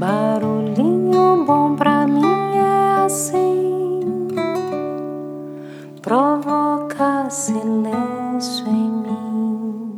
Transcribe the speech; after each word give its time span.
Barulhinho 0.00 1.44
bom 1.44 1.76
pra 1.76 2.06
mim 2.06 2.24
é 2.56 3.04
assim, 3.04 4.00
provoca 6.00 7.28
silêncio 7.28 8.66
em 8.66 8.90
mim. 8.90 9.90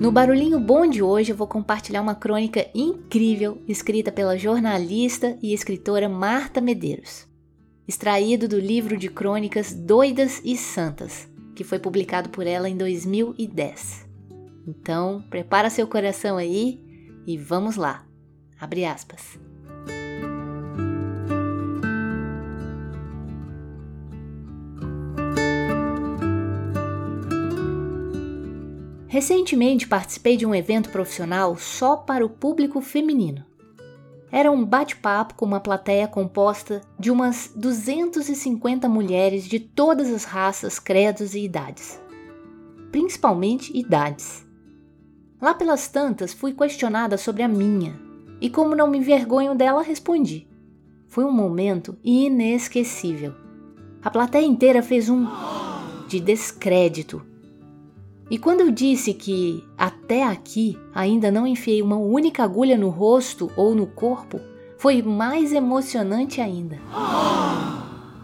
No 0.00 0.10
Barulhinho 0.10 0.58
Bom 0.58 0.84
de 0.88 1.00
hoje 1.00 1.30
eu 1.30 1.36
vou 1.36 1.46
compartilhar 1.46 2.02
uma 2.02 2.16
crônica 2.16 2.66
incrível 2.74 3.62
escrita 3.68 4.10
pela 4.10 4.36
jornalista 4.36 5.38
e 5.40 5.54
escritora 5.54 6.08
Marta 6.08 6.60
Medeiros, 6.60 7.24
extraído 7.86 8.48
do 8.48 8.58
livro 8.58 8.96
de 8.96 9.08
crônicas 9.08 9.72
Doidas 9.72 10.40
e 10.44 10.56
Santas, 10.56 11.28
que 11.54 11.62
foi 11.62 11.78
publicado 11.78 12.30
por 12.30 12.48
ela 12.48 12.68
em 12.68 12.76
2010. 12.76 14.09
Então, 14.66 15.24
prepara 15.30 15.70
seu 15.70 15.86
coração 15.86 16.36
aí 16.36 16.80
e 17.26 17.36
vamos 17.36 17.76
lá. 17.76 18.06
Abre 18.60 18.84
aspas. 18.84 19.38
Recentemente 29.08 29.88
participei 29.88 30.36
de 30.36 30.46
um 30.46 30.54
evento 30.54 30.88
profissional 30.88 31.56
só 31.56 31.96
para 31.96 32.24
o 32.24 32.30
público 32.30 32.80
feminino. 32.80 33.44
Era 34.30 34.52
um 34.52 34.64
bate-papo 34.64 35.34
com 35.34 35.44
uma 35.44 35.58
plateia 35.58 36.06
composta 36.06 36.80
de 36.96 37.10
umas 37.10 37.50
250 37.56 38.88
mulheres 38.88 39.44
de 39.44 39.58
todas 39.58 40.08
as 40.12 40.24
raças, 40.24 40.78
credos 40.78 41.34
e 41.34 41.44
idades. 41.44 42.00
Principalmente 42.92 43.76
idades. 43.76 44.46
Lá 45.40 45.54
pelas 45.54 45.88
tantas, 45.88 46.32
fui 46.32 46.52
questionada 46.52 47.16
sobre 47.16 47.42
a 47.42 47.48
minha, 47.48 47.98
e 48.40 48.50
como 48.50 48.76
não 48.76 48.88
me 48.88 48.98
envergonho 48.98 49.54
dela, 49.54 49.82
respondi. 49.82 50.46
Foi 51.08 51.24
um 51.24 51.32
momento 51.32 51.96
inesquecível. 52.04 53.34
A 54.02 54.10
plateia 54.10 54.44
inteira 54.44 54.82
fez 54.82 55.08
um 55.08 55.26
de 56.08 56.20
descrédito. 56.20 57.22
E 58.30 58.38
quando 58.38 58.60
eu 58.60 58.70
disse 58.70 59.12
que 59.12 59.64
até 59.76 60.24
aqui 60.24 60.78
ainda 60.94 61.30
não 61.30 61.46
enfiei 61.46 61.82
uma 61.82 61.96
única 61.96 62.44
agulha 62.44 62.78
no 62.78 62.88
rosto 62.88 63.50
ou 63.56 63.74
no 63.74 63.86
corpo, 63.86 64.40
foi 64.78 65.02
mais 65.02 65.52
emocionante 65.52 66.40
ainda. 66.40 66.78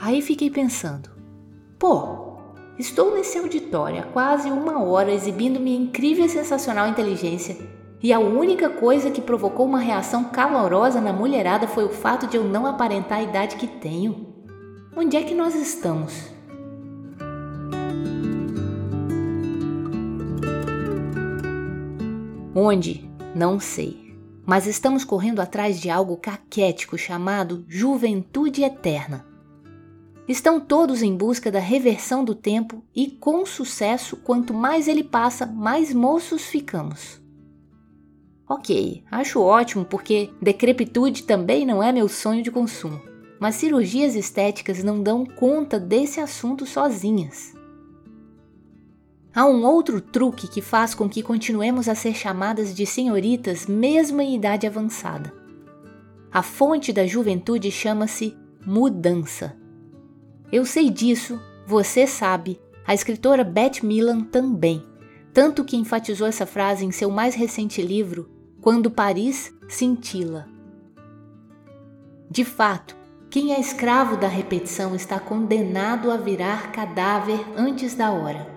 Aí 0.00 0.22
fiquei 0.22 0.50
pensando: 0.50 1.10
pô, 1.78 2.17
estou 2.78 3.14
nesse 3.14 3.38
auditório 3.38 4.00
há 4.00 4.04
quase 4.04 4.50
uma 4.50 4.82
hora 4.82 5.12
exibindo 5.12 5.58
minha 5.58 5.78
incrível 5.78 6.24
e 6.24 6.28
sensacional 6.28 6.88
inteligência 6.88 7.56
e 8.00 8.12
a 8.12 8.20
única 8.20 8.70
coisa 8.70 9.10
que 9.10 9.20
provocou 9.20 9.66
uma 9.66 9.80
reação 9.80 10.24
calorosa 10.24 11.00
na 11.00 11.12
mulherada 11.12 11.66
foi 11.66 11.84
o 11.84 11.90
fato 11.90 12.28
de 12.28 12.36
eu 12.36 12.44
não 12.44 12.64
aparentar 12.64 13.18
a 13.18 13.22
idade 13.22 13.56
que 13.56 13.66
tenho. 13.66 14.34
Onde 14.96 15.16
é 15.16 15.22
que 15.22 15.34
nós 15.34 15.54
estamos? 15.56 16.32
Onde? 22.54 23.10
Não 23.34 23.58
sei. 23.58 24.16
Mas 24.46 24.66
estamos 24.66 25.04
correndo 25.04 25.40
atrás 25.40 25.80
de 25.80 25.90
algo 25.90 26.16
caquético 26.16 26.96
chamado 26.96 27.64
juventude 27.68 28.62
eterna. 28.62 29.26
Estão 30.28 30.60
todos 30.60 31.02
em 31.02 31.16
busca 31.16 31.50
da 31.50 31.58
reversão 31.58 32.22
do 32.22 32.34
tempo 32.34 32.84
e, 32.94 33.10
com 33.10 33.46
sucesso, 33.46 34.14
quanto 34.18 34.52
mais 34.52 34.86
ele 34.86 35.02
passa, 35.02 35.46
mais 35.46 35.94
moços 35.94 36.44
ficamos. 36.44 37.18
Ok, 38.46 39.02
acho 39.10 39.40
ótimo 39.40 39.86
porque 39.86 40.30
decrepitude 40.40 41.22
também 41.22 41.64
não 41.64 41.82
é 41.82 41.92
meu 41.92 42.08
sonho 42.08 42.42
de 42.42 42.50
consumo, 42.50 43.00
mas 43.40 43.54
cirurgias 43.54 44.14
estéticas 44.14 44.84
não 44.84 45.02
dão 45.02 45.24
conta 45.24 45.80
desse 45.80 46.20
assunto 46.20 46.66
sozinhas. 46.66 47.54
Há 49.34 49.46
um 49.46 49.64
outro 49.64 50.00
truque 50.00 50.48
que 50.48 50.60
faz 50.60 50.94
com 50.94 51.08
que 51.08 51.22
continuemos 51.22 51.88
a 51.88 51.94
ser 51.94 52.14
chamadas 52.14 52.74
de 52.74 52.84
senhoritas 52.84 53.66
mesmo 53.66 54.20
em 54.20 54.34
idade 54.34 54.66
avançada. 54.66 55.32
A 56.30 56.42
fonte 56.42 56.92
da 56.92 57.06
juventude 57.06 57.70
chama-se 57.70 58.36
mudança. 58.66 59.56
Eu 60.50 60.64
sei 60.64 60.88
disso, 60.88 61.40
você 61.66 62.06
sabe, 62.06 62.58
a 62.86 62.94
escritora 62.94 63.44
Beth 63.44 63.82
Milan 63.82 64.22
também, 64.22 64.82
tanto 65.34 65.62
que 65.62 65.76
enfatizou 65.76 66.26
essa 66.26 66.46
frase 66.46 66.86
em 66.86 66.90
seu 66.90 67.10
mais 67.10 67.34
recente 67.34 67.82
livro, 67.82 68.30
Quando 68.62 68.90
Paris 68.90 69.54
Cintila. 69.68 70.48
De 72.30 72.44
fato, 72.44 72.96
quem 73.28 73.52
é 73.52 73.60
escravo 73.60 74.16
da 74.16 74.26
repetição 74.26 74.94
está 74.94 75.20
condenado 75.20 76.10
a 76.10 76.16
virar 76.16 76.72
cadáver 76.72 77.38
antes 77.54 77.94
da 77.94 78.10
hora. 78.10 78.48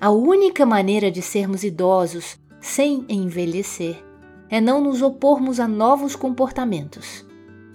A 0.00 0.10
única 0.10 0.66
maneira 0.66 1.08
de 1.08 1.22
sermos 1.22 1.62
idosos 1.62 2.36
sem 2.60 3.04
envelhecer 3.08 4.02
é 4.50 4.60
não 4.60 4.80
nos 4.80 5.02
opormos 5.02 5.60
a 5.60 5.68
novos 5.68 6.16
comportamentos. 6.16 7.24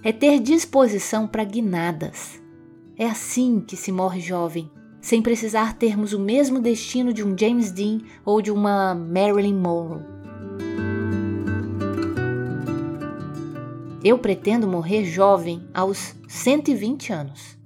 É 0.02 0.12
ter 0.12 0.38
disposição 0.38 1.26
para 1.26 1.44
guinadas. 1.44 2.40
É 2.98 3.06
assim 3.06 3.60
que 3.60 3.76
se 3.76 3.92
morre 3.92 4.20
jovem, 4.20 4.68
sem 5.00 5.22
precisar 5.22 5.74
termos 5.74 6.12
o 6.12 6.18
mesmo 6.18 6.60
destino 6.60 7.12
de 7.12 7.22
um 7.22 7.38
James 7.38 7.70
Dean 7.70 8.00
ou 8.24 8.42
de 8.42 8.50
uma 8.50 8.92
Marilyn 8.92 9.54
Monroe. 9.54 10.02
Eu 14.02 14.18
pretendo 14.18 14.66
morrer 14.66 15.04
jovem 15.04 15.62
aos 15.72 16.16
120 16.26 17.12
anos. 17.12 17.57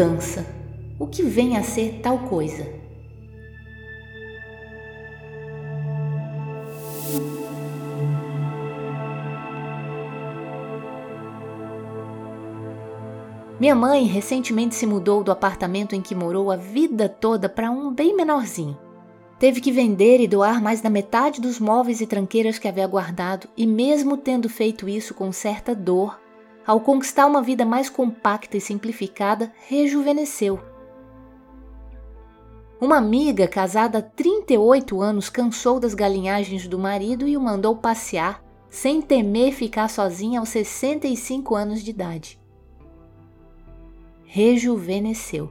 Mudança, 0.00 0.46
o 0.98 1.06
que 1.06 1.22
vem 1.22 1.58
a 1.58 1.62
ser 1.62 2.00
tal 2.02 2.20
coisa. 2.20 2.66
Minha 13.58 13.74
mãe 13.74 14.04
recentemente 14.04 14.74
se 14.74 14.86
mudou 14.86 15.22
do 15.22 15.30
apartamento 15.30 15.94
em 15.94 16.00
que 16.00 16.14
morou 16.14 16.50
a 16.50 16.56
vida 16.56 17.06
toda 17.06 17.46
para 17.46 17.70
um 17.70 17.92
bem 17.92 18.16
menorzinho. 18.16 18.78
Teve 19.38 19.60
que 19.60 19.70
vender 19.70 20.18
e 20.18 20.26
doar 20.26 20.62
mais 20.62 20.80
da 20.80 20.88
metade 20.88 21.42
dos 21.42 21.58
móveis 21.58 22.00
e 22.00 22.06
tranqueiras 22.06 22.58
que 22.58 22.66
havia 22.66 22.86
guardado, 22.86 23.48
e 23.54 23.66
mesmo 23.66 24.16
tendo 24.16 24.48
feito 24.48 24.88
isso 24.88 25.12
com 25.12 25.30
certa 25.30 25.74
dor, 25.74 26.18
ao 26.66 26.80
conquistar 26.80 27.26
uma 27.26 27.42
vida 27.42 27.64
mais 27.64 27.88
compacta 27.88 28.56
e 28.56 28.60
simplificada, 28.60 29.52
rejuvenesceu. 29.68 30.60
Uma 32.80 32.96
amiga 32.96 33.46
casada 33.46 33.98
há 33.98 34.02
38 34.02 35.02
anos 35.02 35.28
cansou 35.28 35.78
das 35.78 35.92
galinhagens 35.92 36.66
do 36.66 36.78
marido 36.78 37.28
e 37.28 37.36
o 37.36 37.40
mandou 37.40 37.76
passear, 37.76 38.42
sem 38.70 39.02
temer 39.02 39.52
ficar 39.52 39.88
sozinha 39.88 40.40
aos 40.40 40.48
65 40.48 41.54
anos 41.54 41.82
de 41.82 41.90
idade. 41.90 42.40
Rejuvenesceu. 44.24 45.50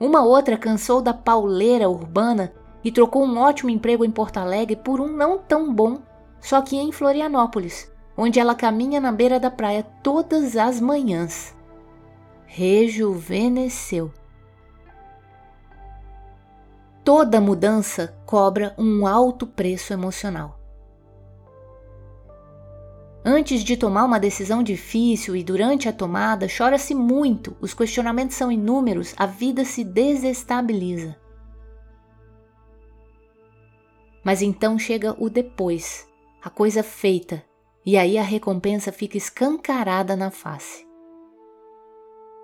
Uma 0.00 0.24
outra 0.24 0.56
cansou 0.56 1.02
da 1.02 1.12
pauleira 1.12 1.90
urbana 1.90 2.54
e 2.82 2.90
trocou 2.90 3.22
um 3.22 3.38
ótimo 3.38 3.68
emprego 3.68 4.04
em 4.04 4.10
Porto 4.10 4.38
Alegre 4.38 4.76
por 4.76 4.98
um 5.00 5.08
não 5.08 5.38
tão 5.38 5.72
bom, 5.74 5.98
só 6.40 6.62
que 6.62 6.76
em 6.76 6.90
Florianópolis, 6.90 7.91
onde 8.22 8.38
ela 8.38 8.54
caminha 8.54 9.00
na 9.00 9.10
beira 9.10 9.40
da 9.40 9.50
praia 9.50 9.82
todas 10.00 10.56
as 10.56 10.80
manhãs. 10.80 11.52
Rejuvenesceu. 12.46 14.12
Toda 17.02 17.40
mudança 17.40 18.16
cobra 18.24 18.76
um 18.78 19.08
alto 19.08 19.44
preço 19.44 19.92
emocional. 19.92 20.56
Antes 23.24 23.64
de 23.64 23.76
tomar 23.76 24.04
uma 24.04 24.20
decisão 24.20 24.62
difícil 24.62 25.34
e 25.34 25.42
durante 25.42 25.88
a 25.88 25.92
tomada, 25.92 26.46
chora-se 26.46 26.94
muito, 26.94 27.56
os 27.60 27.74
questionamentos 27.74 28.36
são 28.36 28.52
inúmeros, 28.52 29.14
a 29.16 29.26
vida 29.26 29.64
se 29.64 29.82
desestabiliza. 29.82 31.16
Mas 34.22 34.42
então 34.42 34.78
chega 34.78 35.16
o 35.18 35.28
depois, 35.28 36.08
a 36.40 36.48
coisa 36.48 36.84
feita, 36.84 37.42
e 37.84 37.96
aí 37.96 38.16
a 38.16 38.22
recompensa 38.22 38.92
fica 38.92 39.16
escancarada 39.16 40.14
na 40.16 40.30
face. 40.30 40.86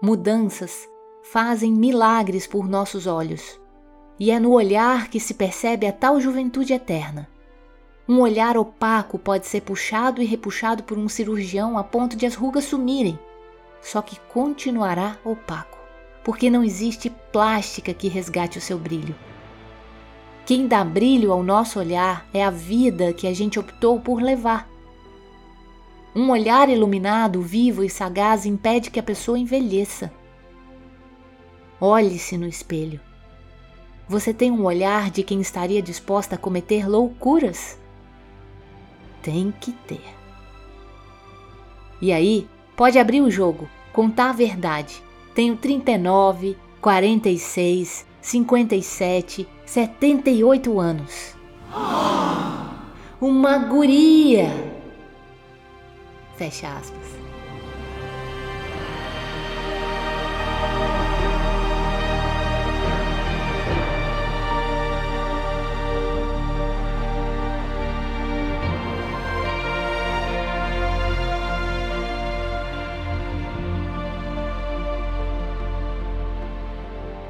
Mudanças 0.03 0.89
fazem 1.23 1.73
milagres 1.73 2.47
por 2.47 2.69
nossos 2.69 3.07
olhos, 3.07 3.61
e 4.19 4.31
é 4.31 4.41
no 4.41 4.53
olhar 4.53 5.09
que 5.09 5.21
se 5.21 5.35
percebe 5.35 5.87
a 5.87 5.93
tal 5.93 6.21
juventude 6.21 6.73
eterna. 6.73 7.29
Um 8.09 8.21
olhar 8.21 8.57
opaco 8.57 9.19
pode 9.19 9.47
ser 9.47 9.61
puxado 9.61 10.23
e 10.23 10.25
repuxado 10.25 10.83
por 10.83 10.97
um 10.97 11.09
cirurgião 11.09 11.77
a 11.77 11.85
ponto 11.85 12.17
de 12.17 12.25
as 12.25 12.35
rugas 12.35 12.65
sumirem, 12.65 13.19
só 13.81 14.01
que 14.01 14.19
continuará 14.33 15.19
opaco, 15.25 15.79
porque 16.25 16.49
não 16.49 16.65
existe 16.65 17.11
plástica 17.33 17.93
que 17.93 18.09
resgate 18.09 18.59
o 18.59 18.63
seu 18.63 18.79
brilho. 18.79 19.15
Quem 20.47 20.67
dá 20.67 20.83
brilho 20.83 21.31
ao 21.31 21.43
nosso 21.43 21.79
olhar 21.79 22.27
é 22.33 22.43
a 22.43 22.51
vida 22.51 23.13
que 23.13 23.27
a 23.27 23.35
gente 23.35 23.59
optou 23.59 24.01
por 24.01 24.23
levar. 24.23 24.67
Um 26.15 26.31
olhar 26.31 26.69
iluminado, 26.69 27.43
vivo 27.43 27.85
e 27.85 27.91
sagaz 27.91 28.47
impede 28.47 28.91
que 28.91 28.99
a 28.99 29.03
pessoa 29.03 29.39
envelheça. 29.39 30.13
Olhe-se 31.81 32.37
no 32.37 32.47
espelho. 32.47 33.01
Você 34.09 34.33
tem 34.33 34.51
um 34.51 34.65
olhar 34.65 35.11
de 35.11 35.23
quem 35.23 35.41
estaria 35.41 35.83
disposta 35.83 36.35
a 36.35 36.39
cometer 36.39 36.89
loucuras? 36.89 37.79
tem 39.23 39.53
que 39.61 39.73
ter. 39.73 40.03
E 42.01 42.13
aí, 42.13 42.49
pode 42.75 42.99
abrir 42.99 43.21
o 43.21 43.31
jogo, 43.31 43.69
contar 43.93 44.31
a 44.31 44.33
verdade. 44.33 45.03
Tenho 45.35 45.57
39, 45.57 46.57
46, 46.81 48.07
57, 48.23 49.49
78 49.67 50.81
anos. 50.81 51.37
Uma 53.21 53.59
guria! 53.59 54.68
Fecha 56.39 56.69
aspas. 56.69 56.97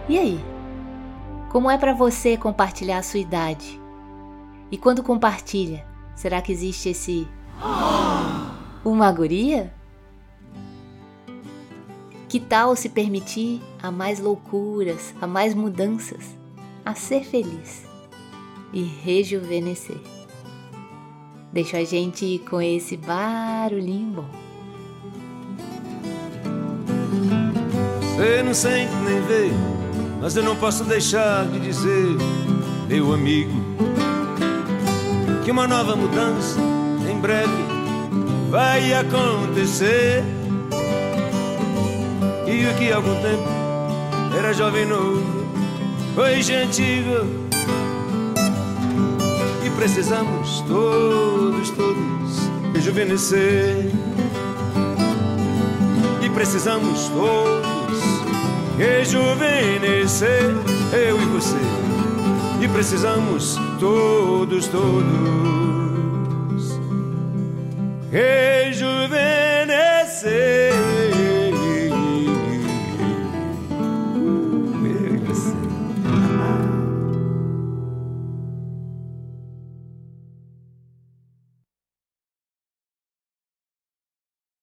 E 0.06 0.19
aí? 0.19 0.38
Como 1.50 1.70
é 1.70 1.78
para 1.78 1.94
você 1.94 2.37
compartilhar 2.37 2.99
a 2.99 3.02
sua 3.02 3.20
idade? 3.20 3.81
E 4.70 4.76
quando 4.76 5.02
compartilha, 5.02 5.87
será 6.14 6.43
que 6.43 6.52
existe 6.52 6.90
esse 6.90 7.26
uma 8.90 9.11
guria? 9.12 9.73
Que 12.29 12.38
tal 12.38 12.76
se 12.76 12.88
permitir 12.88 13.62
a 13.82 13.90
mais 13.90 14.20
loucuras, 14.20 15.14
a 15.20 15.26
mais 15.26 15.55
mudanças, 15.55 16.37
a 16.85 16.94
ser 16.94 17.25
feliz 17.25 17.85
e 18.73 18.82
rejuvenescer? 18.82 20.00
Deixa 21.52 21.79
a 21.79 21.85
gente 21.85 22.43
com 22.50 22.61
esse 22.61 22.96
barulhinho 22.96 24.12
bom. 24.12 24.29
Você 28.17 28.43
não 28.43 28.52
sente 28.52 28.94
nem 29.05 29.20
vê 29.23 29.79
mas 30.20 30.37
eu 30.37 30.43
não 30.43 30.56
posso 30.56 30.85
deixar 30.85 31.46
de 31.46 31.61
dizer, 31.61 32.17
meu 32.88 33.14
amigo, 33.14 33.52
que 35.44 35.50
uma 35.50 35.67
nova 35.67 35.94
mudança 35.94 36.58
em 37.08 37.19
breve 37.20 37.68
vai 38.49 38.93
acontecer. 38.95 40.25
E 42.47 42.67
o 42.67 42.75
que 42.79 42.91
há 42.91 42.97
algum 42.97 43.15
tempo 43.17 43.49
era 44.37 44.53
jovem 44.53 44.87
novo, 44.87 45.23
hoje 46.17 46.53
é 46.53 46.62
antigo. 46.62 47.49
E 49.65 49.71
precisamos 49.71 50.61
todos, 50.67 51.71
todos 51.71 52.50
rejuvenescer. 52.73 53.91
E 56.23 56.31
precisamos 56.31 57.09
todos 57.09 57.99
rejuvenescer, 58.79 60.55
eu 60.93 61.21
e 61.21 61.25
você. 61.27 61.56
E 62.62 62.69
precisamos 62.69 63.56
todos, 63.79 64.67
todos 64.69 65.88
rejuvenescer. 68.10 69.38